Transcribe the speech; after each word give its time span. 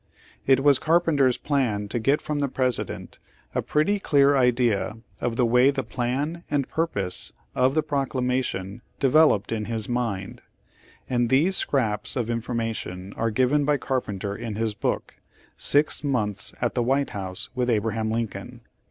It 0.47 0.61
was 0.63 0.79
Carpenter's 0.79 1.37
plan 1.37 1.87
to 1.89 1.99
get 1.99 2.23
from 2.23 2.39
the 2.39 2.47
President 2.47 3.19
a 3.53 3.61
pretty 3.61 3.99
clear 3.99 4.35
idea 4.35 4.97
of 5.19 5.35
the 5.35 5.45
way 5.45 5.69
the 5.69 5.83
plan 5.83 6.43
and 6.49 6.67
purpose 6.67 7.31
of 7.53 7.75
the 7.75 7.83
proclama 7.83 8.43
tion 8.43 8.81
developed 8.99 9.51
in 9.51 9.65
his 9.65 9.87
mind, 9.87 10.41
and 11.07 11.29
these 11.29 11.55
scraps 11.55 12.15
of 12.15 12.31
inform, 12.31 12.61
ation 12.61 13.13
are 13.13 13.29
given 13.29 13.63
by 13.63 13.77
Carpenter 13.77 14.35
in 14.35 14.55
his 14.55 14.73
book, 14.73 15.17
"Six 15.55 16.03
Months 16.03 16.55
at 16.59 16.73
the 16.73 16.81
White 16.81 17.11
House 17.11 17.49
with 17.53 17.69
Abraham 17.69 18.09
Lincoln." 18.09 18.61